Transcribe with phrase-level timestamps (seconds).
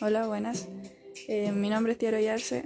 [0.00, 0.68] Hola, buenas.
[1.28, 2.64] Eh, mi nombre es Tiaro Yarse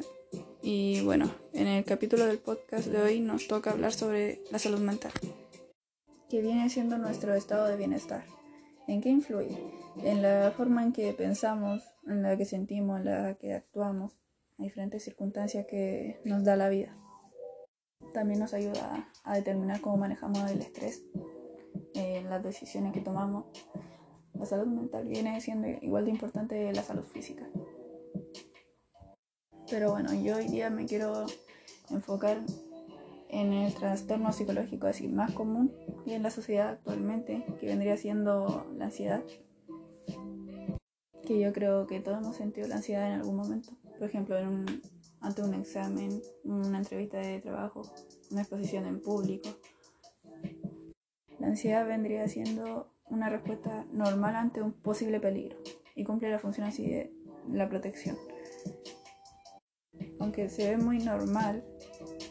[0.62, 4.80] y bueno, en el capítulo del podcast de hoy nos toca hablar sobre la salud
[4.80, 5.12] mental,
[6.30, 8.24] que viene siendo nuestro estado de bienestar.
[8.86, 9.58] ¿En qué influye?
[10.02, 14.14] En la forma en que pensamos, en la que sentimos, en la que actuamos,
[14.58, 16.96] a diferentes circunstancias que nos da la vida.
[18.14, 21.04] También nos ayuda a determinar cómo manejamos el estrés,
[21.94, 23.44] eh, las decisiones que tomamos
[24.34, 27.48] la salud mental viene siendo igual de importante que la salud física.
[29.70, 31.26] Pero bueno, yo hoy día me quiero
[31.90, 32.38] enfocar
[33.28, 35.74] en el trastorno psicológico así más común
[36.06, 39.22] y en la sociedad actualmente, que vendría siendo la ansiedad.
[41.26, 43.72] Que yo creo que todos hemos sentido la ansiedad en algún momento.
[43.98, 44.36] Por ejemplo,
[45.20, 47.82] ante un examen, una entrevista de trabajo,
[48.30, 49.50] una exposición en público.
[51.38, 55.56] La ansiedad vendría siendo una respuesta normal ante un posible peligro
[55.94, 57.12] y cumple la función así de
[57.50, 58.16] la protección.
[60.20, 61.64] Aunque se ve muy normal,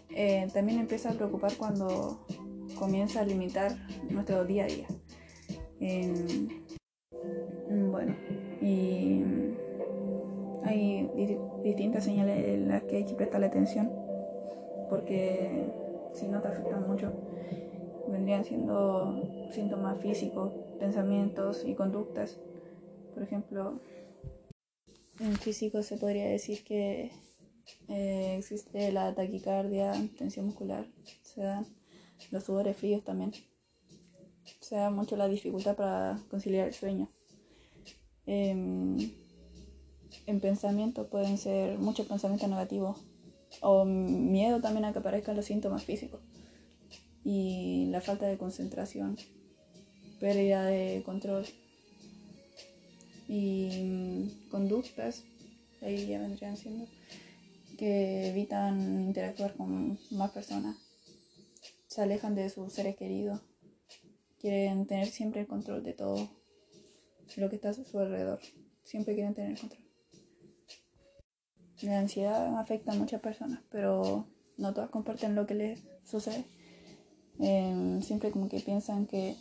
[0.10, 2.26] eh, también empieza a preocupar cuando
[2.78, 3.76] comienza a limitar
[4.10, 4.88] nuestro día a día.
[7.70, 8.16] bueno,
[8.62, 9.24] y
[10.64, 11.10] hay
[11.64, 13.92] distintas señales en las que hay que prestarle atención
[14.90, 15.70] porque
[16.14, 17.14] si no te afectan mucho
[18.08, 19.22] vendrían siendo
[19.52, 22.38] síntomas físicos, pensamientos y conductas.
[23.14, 23.82] Por ejemplo,
[25.20, 27.12] en físico se podría decir que
[27.88, 30.86] eh, existe la taquicardia, tensión muscular,
[31.22, 31.66] se dan
[32.32, 33.34] los sudores fríos también.
[34.62, 37.10] Se da mucho la dificultad para conciliar el sueño.
[38.26, 38.98] Em,
[40.26, 42.98] en pensamientos pueden ser muchos pensamientos negativos
[43.62, 46.22] o miedo también a que aparezcan los síntomas físicos
[47.24, 49.18] y la falta de concentración,
[50.20, 51.46] pérdida de control
[53.28, 55.24] y mm, conductas,
[55.82, 56.86] ahí ya vendrían siendo,
[57.78, 60.78] que evitan interactuar con más personas,
[61.88, 63.42] se alejan de sus seres queridos,
[64.40, 66.30] quieren tener siempre el control de todo
[67.36, 68.40] lo que está a su alrededor,
[68.84, 69.84] siempre quieren tener el control.
[71.82, 74.26] La ansiedad afecta a muchas personas, pero
[74.58, 76.44] no todas comparten lo que les sucede.
[77.40, 79.36] Em, siempre como que piensan que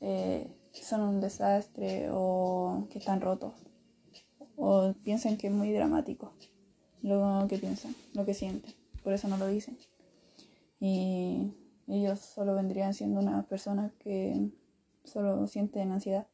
[0.00, 3.52] eh, son un desastre o que están rotos
[4.56, 6.32] o piensan que es muy dramático
[7.02, 9.78] lo que piensan, lo que sienten, por eso no lo dicen.
[10.80, 11.52] Y
[11.86, 14.50] ellos solo vendrían siendo una persona que
[15.04, 16.26] solo sienten ansiedad,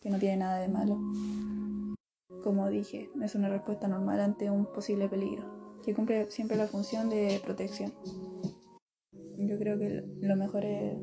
[0.00, 0.98] que no tiene nada de malo.
[2.44, 7.08] Como dije, es una respuesta normal ante un posible peligro, que cumple siempre la función
[7.08, 7.92] de protección
[9.46, 10.96] yo creo que lo mejor es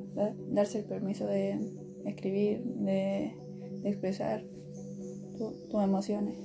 [0.49, 1.59] darse el permiso de
[2.05, 3.33] escribir, de,
[3.83, 4.43] expresar
[5.37, 6.37] tus emociones,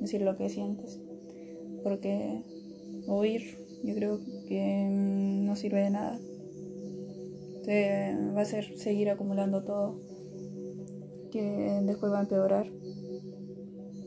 [0.00, 1.00] decir lo que sientes.
[1.82, 2.42] Porque
[3.06, 6.18] oír yo creo que no sirve de nada.
[7.64, 10.00] Te va a hacer seguir acumulando todo,
[11.30, 12.70] que después va a empeorar.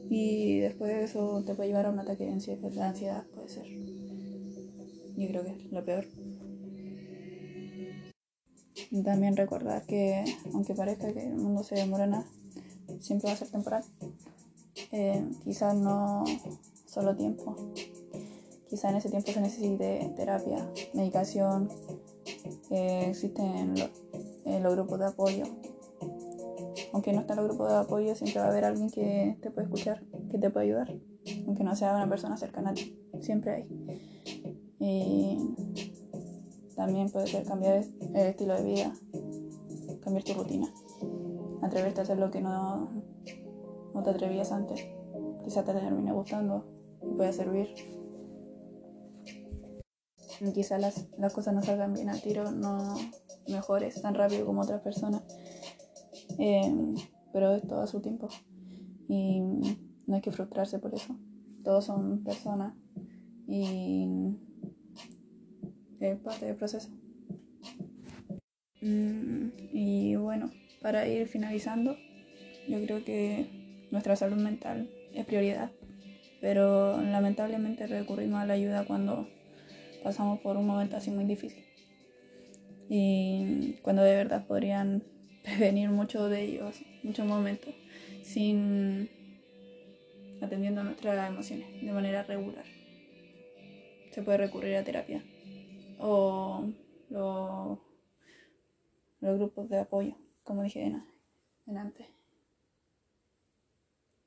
[0.09, 2.31] Y después de eso te puede llevar a un ataque de
[2.81, 3.67] ansiedad, puede ser.
[5.17, 6.05] Yo creo que es lo peor.
[9.03, 12.25] También recordar que, aunque parezca que el mundo se demora
[12.99, 13.83] siempre va a ser temporal.
[14.91, 16.25] Eh, quizás no
[16.85, 17.55] solo tiempo.
[18.69, 21.69] Quizás en ese tiempo se necesite terapia, medicación.
[22.69, 25.43] existen los, grupos de apoyo.
[26.91, 29.51] Aunque no está en los grupos de apoyo, siempre va a haber alguien que te
[29.51, 30.93] puede escuchar, que te puede ayudar.
[31.47, 33.67] Aunque no sea una persona cercana a ti, siempre hay.
[34.79, 35.37] Y
[36.81, 37.83] también puede ser cambiar
[38.15, 38.91] el estilo de vida,
[40.01, 40.67] cambiar tu rutina,
[41.61, 42.89] atreverte a hacer lo que no,
[43.93, 44.83] no te atrevías antes.
[45.43, 46.65] Quizá te termine gustando
[47.03, 47.67] y puede servir.
[50.55, 52.95] Quizás las, las cosas no salgan bien al tiro, no
[53.47, 55.21] mejores tan rápido como otras personas.
[56.39, 56.95] Em,
[57.31, 58.27] pero es todo a su tiempo.
[59.07, 59.39] Y
[60.07, 61.15] no hay que frustrarse por eso.
[61.63, 62.73] Todos son personas.
[63.47, 64.07] Y
[66.09, 66.89] parte del proceso.
[68.81, 70.51] Mm, y bueno,
[70.81, 71.95] para ir finalizando,
[72.67, 73.45] yo creo que
[73.91, 75.71] nuestra salud mental es prioridad,
[76.39, 79.27] pero lamentablemente recurrimos a la ayuda cuando
[80.03, 81.63] pasamos por un momento así muy difícil.
[82.89, 85.03] Y cuando de verdad podrían
[85.43, 87.73] prevenir muchos de ellos, muchos momentos,
[88.23, 89.09] sin
[90.41, 92.65] atendiendo nuestras emociones de manera regular.
[94.09, 95.23] Se puede recurrir a terapia
[96.01, 96.65] o
[97.09, 97.79] los,
[99.21, 100.83] grupos de apoyo, como dije
[101.67, 102.07] en, antes.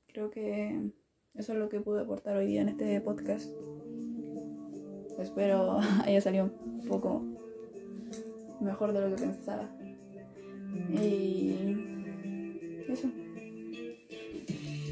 [0.07, 0.93] creo que
[1.35, 3.51] eso es lo que pude aportar hoy día en este podcast.
[5.19, 7.23] Espero haya salido un poco
[8.61, 9.69] mejor de lo que pensaba.
[10.91, 11.75] Y